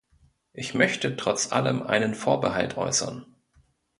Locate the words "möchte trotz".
0.73-1.51